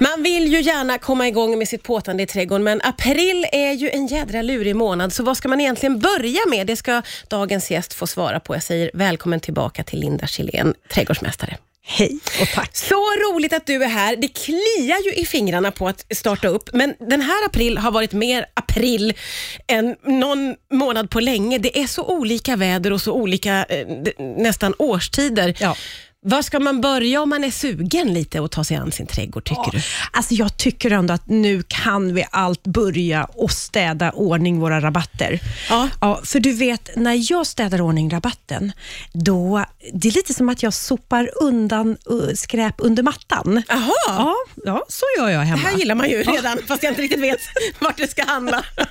[0.00, 3.90] Man vill ju gärna komma igång med sitt påtande i trädgården, men april är ju
[3.90, 6.66] en jädra lurig månad, så vad ska man egentligen börja med?
[6.66, 8.54] Det ska dagens gäst få svara på.
[8.54, 11.56] Jag säger välkommen tillbaka till Linda Kjellén, trädgårdsmästare.
[11.88, 12.76] Hej och tack.
[12.76, 14.16] Så roligt att du är här.
[14.16, 18.12] Det kliar ju i fingrarna på att starta upp, men den här april har varit
[18.12, 19.14] mer april
[19.66, 21.58] än någon månad på länge.
[21.58, 23.86] Det är så olika väder och så olika eh,
[24.18, 25.56] nästan årstider.
[25.60, 25.76] Ja.
[26.28, 29.44] Var ska man börja om man är sugen lite och ta sig an sin trädgård,
[29.44, 29.80] tycker du?
[30.12, 35.40] Alltså jag tycker ändå att nu kan vi allt börja och städa ordning våra rabatter.
[35.70, 35.88] Ja.
[36.00, 38.72] Ja, för du vet, när jag städar ordning rabatten,
[39.12, 41.96] då, det är lite som att jag sopar undan
[42.34, 43.62] skräp under mattan.
[43.68, 45.62] Jaha, Ja, ja, så gör jag det hemma.
[45.62, 47.40] här gillar man ju redan, fast jag inte riktigt vet
[47.78, 48.64] vart det ska handla.
[48.76, 48.86] Nej,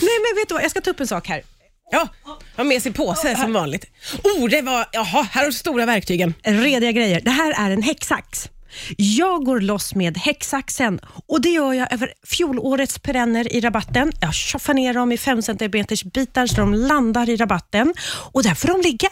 [0.00, 0.62] men vet du vad?
[0.64, 1.42] Jag ska ta upp en sak här.
[1.90, 2.08] Ja,
[2.56, 3.84] ha med sig påse som vanligt.
[4.24, 6.34] Oh, det var, jaha, här har du stora verktygen.
[6.42, 7.20] Rediga grejer.
[7.20, 8.48] Det här är en häcksax.
[8.96, 14.12] Jag går loss med häcksaxen och det gör jag över fjolårets perenner i rabatten.
[14.20, 17.94] Jag tjoffar ner dem i 5 cm bitar så de landar i rabatten
[18.32, 19.08] och där får de ligga.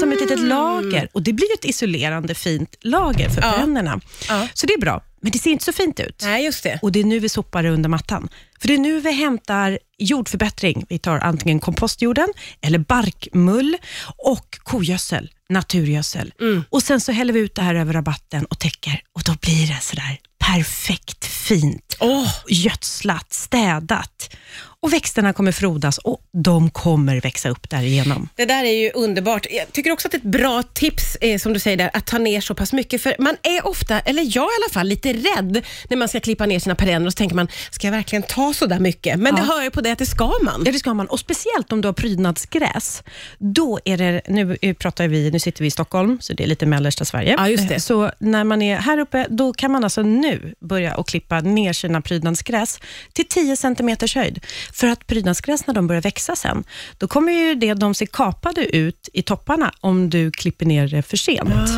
[0.00, 3.52] Som ett litet lager och det blir ett isolerande fint lager för Ja.
[3.52, 4.00] perennerna.
[4.28, 4.48] Ja.
[4.54, 6.20] Så det är bra, men det ser inte så fint ut.
[6.22, 6.78] Nej, just det.
[6.82, 8.28] Och Det är nu vi sopar det under mattan.
[8.60, 10.86] För det är nu vi hämtar jordförbättring.
[10.88, 12.28] Vi tar antingen kompostjorden
[12.60, 13.76] eller barkmull
[14.16, 16.32] och kogödsel, naturgödsel.
[16.70, 19.66] Och Sen så häller vi ut det här över rabatten och täcker och då blir
[19.66, 21.96] det sådär perfekt fint.
[22.00, 24.36] Åh, Gödslat, städat.
[24.84, 28.28] Och växterna kommer frodas och de kommer växa upp därigenom.
[28.36, 29.46] det där är ju underbart.
[29.50, 32.40] Jag tycker också att ett bra tips är, som du säger där, att ta ner
[32.40, 33.02] så pass mycket.
[33.02, 36.46] För man är ofta, eller jag i alla fall, lite rädd när man ska klippa
[36.46, 39.18] ner sina perenner och så tänker man, ska jag verkligen ta så där mycket?
[39.20, 39.42] Men Ja.
[39.42, 40.62] det hör ju på det att det ska man.
[40.66, 41.06] Ja, det ska man.
[41.06, 43.02] Och speciellt om du har prydnadsgräs.
[43.38, 46.66] Då är det, nu pratar vi, nu sitter vi i Stockholm, så det är lite
[46.66, 47.34] mellersta Sverige.
[47.38, 47.80] Ja, just det.
[47.80, 51.72] Så när man är här uppe, då kan man alltså nu börja att klippa ner
[51.72, 52.80] sina prydnadsgräs
[53.12, 54.44] till 10 cm höjd.
[54.74, 56.64] För att prydnadsgräs, när de börjar växa sen,
[56.98, 61.02] då kommer ju det, de ser kapade ut i topparna om du klipper ner det
[61.02, 61.68] för sent.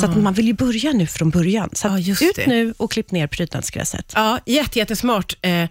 [0.00, 1.70] Så att man vill ju börja nu från början.
[1.72, 1.98] Så Ah.
[1.98, 2.46] Ut det.
[2.46, 4.12] nu och klipp ner prydnadsgräset.
[4.14, 5.36] Ja, jätte, jättesmart.
[5.42, 5.64] Eh,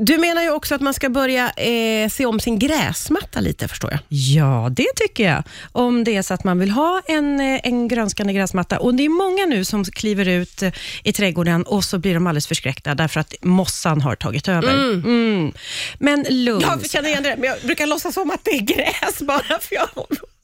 [0.00, 3.90] Du menar ju också att man ska börja eh, se om sin gräsmatta lite, förstår
[3.90, 4.00] jag.
[4.08, 5.42] Ja, det tycker jag.
[5.72, 8.78] Om det är så att man vill ha en, eh, en grönskande gräsmatta.
[8.78, 10.62] Och Det är många nu som kliver ut
[11.04, 14.72] i trädgården och så blir de alldeles förskräckta därför att mossan har tagit över.
[14.74, 15.52] Mm.
[15.98, 16.60] Men lugn.
[16.60, 19.74] Jag känner igen det, men jag brukar låtsas som att det är gräs bara, för
[19.74, 19.88] jag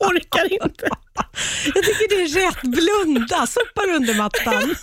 [0.00, 0.88] orkar inte.
[1.74, 2.62] Jag tycker det är rätt.
[2.62, 4.74] Blunda, sopar under mattan.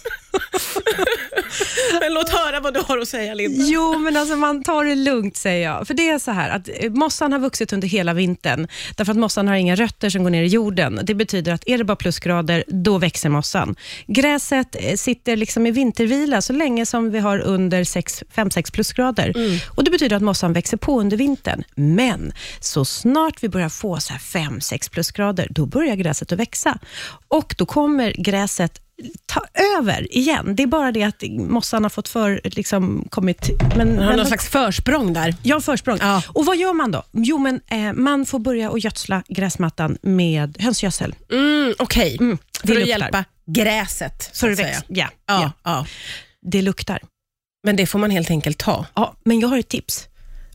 [2.01, 3.63] Men låt höra vad du har att säga, Linda.
[3.67, 5.87] Jo, men alltså man tar det lugnt säger jag.
[5.87, 8.67] För det är så här att eh, mossan har vuxit under hela vintern.
[8.95, 10.99] Därför att mossan har inga rötter som går ner i jorden.
[11.03, 13.75] Det betyder att är det bara plusgrader, då växer mossan.
[14.07, 19.33] Gräset eh, sitter liksom i vintervila så länge som vi har under 5-6 plusgrader.
[19.75, 21.63] Och Det betyder att mossan växer på under vintern.
[21.75, 26.77] Men så snart vi börjar få 5-6 plusgrader, då börjar gräset att växa.
[27.27, 28.81] Och då kommer gräset
[29.25, 29.41] ta
[29.79, 30.55] över igen.
[30.55, 33.49] Det är bara det att mossan har fått för, liksom, kommit...
[33.75, 35.35] Men, har men- någon slags försprång där.
[35.43, 35.97] Ja, försprång.
[36.01, 36.21] Ja.
[36.27, 37.03] Och vad gör man då?
[37.11, 41.15] Jo, men eh, man får börja att gödsla gräsmattan med hönsgödsel.
[41.31, 44.67] Mm, Okej, Mm, det för att hjälpa gräset, så För att säga.
[44.67, 44.83] växa.
[44.87, 45.51] Ja, Ja, ja.
[45.63, 45.85] ja.
[46.51, 46.99] det luktar.
[47.63, 48.85] Men det får man helt enkelt ta.
[48.93, 50.07] Ja, men jag har ett tips.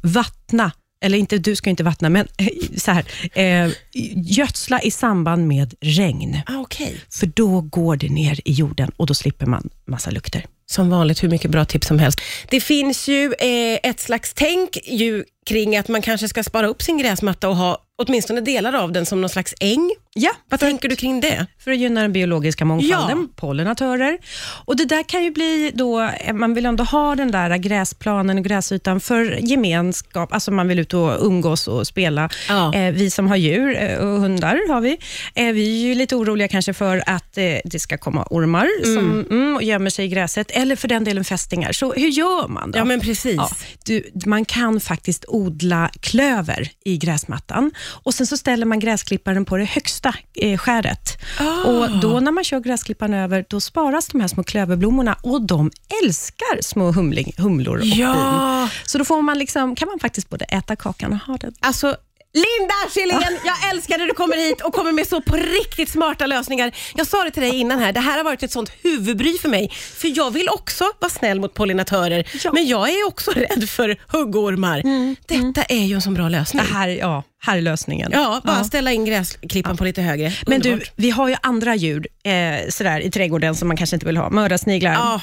[0.02, 3.70] Vattna, eller inte, du ska inte vattna, men eh, så här, eh,
[4.14, 6.40] gödsla i samband med regn.
[6.46, 6.96] Ah, Okej.
[7.10, 10.46] För då går det ner i jorden och då slipper man massa lukter.
[10.66, 12.20] Som vanligt, hur mycket bra tips som helst.
[12.48, 16.82] Det finns ju eh, ett slags tänk ju kring att man kanske ska spara upp
[16.82, 19.92] sin gräsmatta och ha åtminstone delar av den som någon slags äng.
[20.14, 21.46] Ja, Vad tänker du kring det?
[21.58, 23.34] för att gynna den biologiska mångfalden, Ja.
[23.36, 24.18] pollinatörer.
[24.64, 28.38] Och Det där kan ju bli då, eh, man vill ändå ha den där gräsplanen
[28.38, 32.28] och gräsytan för gemenskap, alltså man vill ut och umgås och spela.
[32.48, 32.74] Ja.
[32.74, 34.98] Eh, vi som har djur eh, och hundar har vi.
[35.34, 39.26] Eh, vi är ju lite oroliga kanske för att eh, det ska komma ormar som
[39.30, 41.72] mm, och gömmer sig i gräset, eller för den delen fästingar.
[41.72, 42.78] Så hur gör man då?
[42.78, 43.34] Ja, men precis.
[43.36, 43.50] Ja,
[43.84, 49.56] du, man kan faktiskt odla klöver i gräsmattan och sen så ställer man gräsklipparen på
[49.56, 49.66] det
[50.04, 51.18] högsta eh, skäret.
[51.40, 51.62] Ah.
[51.68, 55.70] Och då när man kör gräsklipparen över, då sparas de här små klöverblommorna och de
[56.04, 57.98] älskar små humling, humlor och bin.
[57.98, 61.52] Ja, Så då får man liksom, kan man faktiskt både äta kakan och ha den.
[61.60, 61.96] alltså
[62.34, 66.26] Linda Kjellén, jag älskar när du kommer hit och kommer med så på riktigt smarta
[66.26, 66.72] lösningar.
[66.94, 69.48] Jag sa det till dig innan här, det här har varit ett sånt huvudbry för
[69.48, 69.68] mig.
[69.96, 72.52] För jag vill också vara snäll mot pollinatörer, Ja.
[72.52, 74.82] men jag är också rädd för huggormar.
[75.26, 76.62] Detta är ju en sån bra lösning.
[76.68, 78.10] Det här, ja, här är lösningen.
[78.12, 80.32] Ja, bara ställa in gräsklippan på lite högre.
[80.46, 80.92] Men du, Underbart.
[80.96, 82.32] vi har ju andra djur eh,
[82.68, 84.30] sådär, i trädgården som man kanske inte vill ha.
[84.30, 84.92] Mördarsniglar.
[84.92, 85.20] Ja,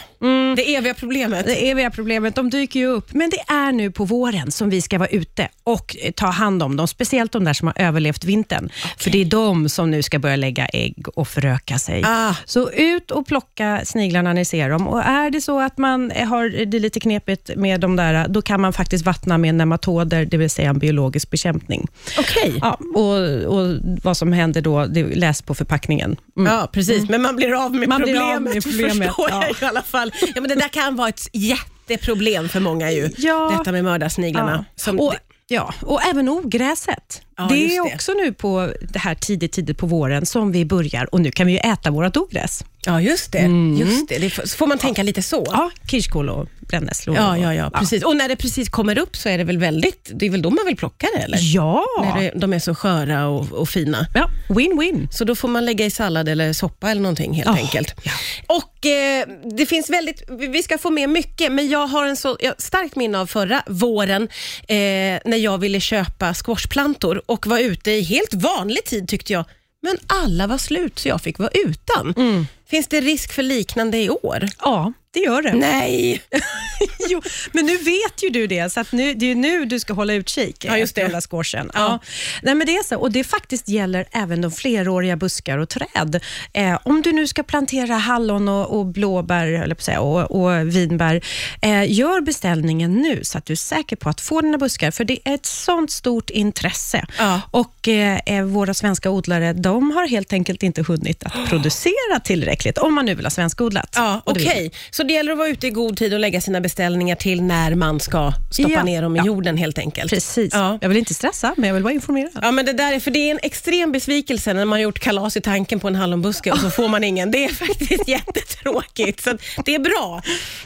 [0.56, 1.46] det eviga problemet.
[1.46, 3.14] Det eviga problemet, de dyker ju upp.
[3.14, 6.64] Men det är nu på våren som vi ska vara ute och eh, ta hand
[6.64, 6.88] om dem.
[6.88, 8.70] Speciellt de där som har överlevt vintern.
[8.98, 12.04] För det är de som nu ska börja lägga ägg och föröka sig.
[12.06, 12.36] Ah.
[12.46, 14.88] Så ut och plocka sniglarna när ni ser dem.
[14.88, 18.62] Och är det så att man har det lite knepigt med de där, då kan
[18.62, 21.88] man faktiskt vattna med nematoder, det vill säga en biologisk bekämpning.
[22.20, 22.60] Okej.
[22.62, 23.18] Ja, och,
[23.58, 26.18] och vad som händer då, det läs på förpackningen.
[26.38, 26.54] Mm.
[26.54, 27.10] Ja, precis.
[27.10, 29.56] Men man blir av med Man blir problemet, av med problemet, förstår jag ja.
[29.62, 30.14] i alla fall.
[30.36, 33.10] Ja, men det där kan vara ett jätteproblem för många ju.
[33.18, 33.56] Ja.
[33.58, 34.66] Detta med mördarsniglarna.
[34.76, 34.84] Ja.
[34.84, 35.14] Som, och,
[35.48, 37.22] ja, och även ogräset.
[37.40, 37.94] Ja, det är det.
[37.96, 41.48] också nu på det här tidigt, tidigt på våren som vi börjar och nu kan
[41.48, 42.64] vi ju äta vårt ogräs.
[42.86, 43.42] ja, just det.
[43.80, 44.18] Just det.
[44.20, 45.38] det får, så får man tänka lite så.
[45.38, 45.52] Mm.
[45.52, 47.16] Ja, kirskål och brännässlor.
[47.16, 48.04] Ja, ja, ja, precis.
[48.04, 50.50] Och när det precis kommer upp så är det väl väldigt, det är väl då
[50.50, 51.38] man vill plocka det eller?
[51.42, 54.08] Ja, När det, de är så sköra och, och fina.
[54.14, 55.08] ja win-win.
[55.12, 57.94] Så då får man lägga i sallad eller soppa eller någonting helt Ja, enkelt.
[58.04, 58.12] ja.
[58.48, 59.26] Och eh,
[59.58, 62.96] det finns väldigt, vi ska få med mycket, men jag har en så jag, starkt
[62.96, 64.22] minne av förra våren
[64.68, 64.78] eh,
[65.26, 69.46] när jag ville köpa squashplantor och var ute i helt vanlig tid tyckte jag.
[69.82, 72.14] Men alla var slut så jag fick vara utan.
[72.18, 72.46] Mm.
[72.70, 74.46] Finns det risk för liknande i år?
[74.62, 75.54] Ja, det gör det.
[75.54, 76.22] Nej!
[77.10, 77.22] jo,
[77.52, 80.14] men nu vet ju du det, så att nu, det är nu du ska hålla
[80.14, 81.08] utkik Ja, just efter det.
[81.08, 81.72] hela squashen.
[81.74, 81.80] Ja.
[81.80, 82.00] Ja.
[82.44, 86.20] Nej, men det är så, och det faktiskt gäller även de fleråriga buskar och träd.
[86.54, 90.32] Eh, om du nu ska plantera hallon och, och blåbär eller på att säga, och,
[90.32, 91.22] och vinbär,
[91.62, 95.04] eh, gör beställningen nu så att du är säker på att få dina buskar, för
[95.04, 97.06] det är ett sånt stort intresse.
[97.18, 97.42] Ja.
[97.52, 102.59] Och eh, eh, Våra svenska odlare de har helt enkelt inte hunnit att producera tillräckligt,
[102.78, 103.90] om man nu vill ha svenskodlat.
[103.96, 106.62] Ja, Okej, vill så det gäller att vara ute i god tid och lägga sina
[106.62, 108.84] beställningar till när man ska stoppa Ja.
[108.84, 109.26] ner dem i Ja.
[109.26, 110.10] jorden helt enkelt.
[110.12, 110.54] Precis.
[110.54, 110.78] Ja.
[110.82, 112.40] Jag vill inte stressa, men jag vill vara informerad.
[112.42, 115.00] Ja, men det där är, för det är en extrem besvikelse när man har gjort
[115.00, 117.32] kalas i tanken på en hallonbuske och så får man ingen.
[117.32, 120.22] Det är faktiskt jättetråkigt, så det är bra.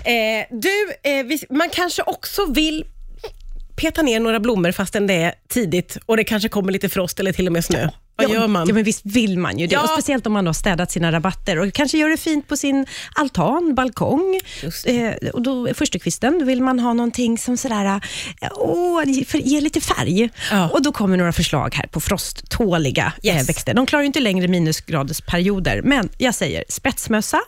[0.06, 2.86] Eh, du, eh, vi, man kanske också vill
[3.76, 7.34] peta ner några blommor fastän det är tidigt och det kanske kommer lite frost eller
[7.34, 7.90] till och med snö.
[8.16, 8.68] Vad ja, gör man?
[8.68, 9.74] Ja, men visst vill man ju det.
[9.74, 9.82] Ja.
[9.82, 12.86] Och speciellt om man har städat sina rabatter och kanske gör det fint på sin
[13.16, 14.40] altan, balkong.
[14.86, 17.86] Eh, och då, förstukvisten, då vill man ha någonting som sådär,
[18.42, 20.30] eh, åh, för, ger lite färg.
[20.52, 20.70] Ja.
[20.70, 23.42] Och Då kommer några förslag här på frosttåliga Yes.
[23.42, 23.74] eh, växter.
[23.74, 27.40] De klarar ju inte längre minusgradersperioder, men jag säger spetsmössa,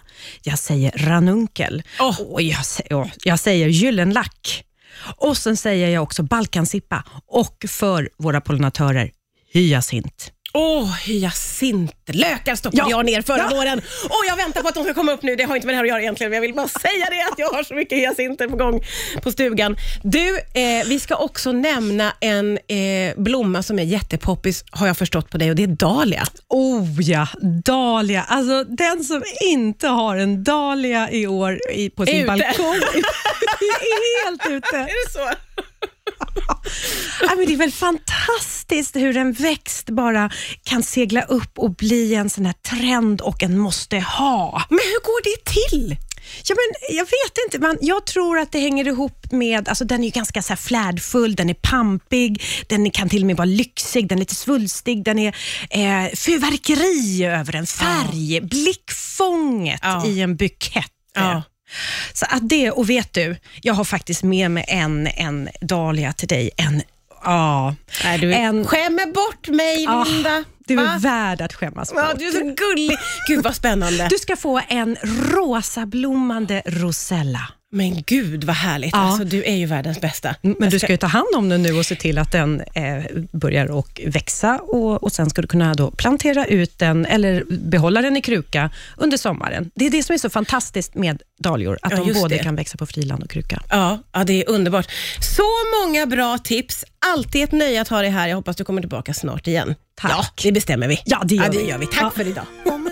[0.44, 2.22] jag säger ranunkel Åh.
[2.22, 4.64] och jag, sä- åh, jag säger gyllenlack.
[5.18, 9.12] Och sen säger jag också balkansippa och för våra pollinatörer,
[9.54, 10.32] hyacint.
[10.58, 12.88] Åh, hyacintlökar stoppade Ja.
[12.90, 13.56] jag ner förra Ja.
[13.58, 13.80] våren.
[14.06, 15.36] Och jag väntar på att de ska komma upp nu.
[15.36, 17.22] Det har inte med det här att göra egentligen, men jag vill bara säga det
[17.32, 18.84] att jag har så mycket hyacinter på gång
[19.24, 19.78] på stugan.
[20.04, 25.30] Du, eh, vi ska också nämna en eh, blomma som är jättepoppis, har jag förstått
[25.30, 26.24] på dig, och det är dahlia.
[26.50, 27.28] Oh ja,
[27.66, 28.24] dahlia.
[28.24, 32.26] Alltså den som inte har en dahlia i år i, på sin Ute.
[32.28, 34.78] balkong är helt ute.
[34.78, 35.45] Är det så?
[37.22, 40.30] Ja, men det är väl fantastiskt hur en växt bara
[40.64, 44.64] kan segla upp och bli en sån här trend och en måste ha.
[44.70, 45.98] Men hur går det till?
[46.44, 50.02] Ja, men jag vet inte, man, jag tror att det hänger ihop med, alltså den
[50.02, 53.46] är ju ganska så här flärdfull, den är pampig, den kan till och med vara
[53.46, 55.36] lyxig, den är lite svulstig, den är
[55.70, 60.06] eh, fyrverkeri över en färg, blickfånget Ja.
[60.06, 60.92] i en bukett.
[61.16, 61.44] Ja.
[62.14, 66.28] Så att det, och vet du, jag har faktiskt med mig en, en dahlia till
[66.28, 66.50] dig.
[66.58, 66.82] En,
[67.26, 70.44] ja, Nej, du en, skämmer bort mig, Ah, Linda.
[70.68, 70.98] du är Va?
[71.00, 72.20] värd att skämmas Ja, bort.
[72.20, 72.98] du är så gullig.
[73.28, 74.08] Gud vad spännande.
[74.10, 77.48] Du ska få en rosablommande rosella.
[77.72, 78.92] Men gud vad härligt.
[78.94, 79.00] Ja.
[79.00, 80.36] Alltså, du är ju världens bästa.
[80.42, 83.04] Men du ska ju ta hand om den nu och se till att den eh,
[83.32, 88.02] börjar och växa och, och sen ska du kunna då plantera ut den eller behålla
[88.02, 89.72] den i kruka under sommaren.
[89.76, 92.44] Det är det som är så fantastiskt med dahlior, att Ja, de både det.
[92.44, 93.62] kan växa på friland och kruka.
[93.70, 94.88] Ja, ja, det är underbart.
[95.38, 95.44] Så
[95.82, 96.86] många bra tips.
[97.06, 98.28] Alltid ett nöje att ha dig här.
[98.28, 99.76] Jag hoppas du kommer tillbaka snart igen.
[100.02, 100.12] Tack.
[100.12, 101.02] Ja, det bestämmer vi.
[101.06, 101.70] Ja, det gör ja, det vi.
[101.70, 101.86] gör vi.
[101.86, 102.10] Tack Ja.
[102.16, 102.46] för idag.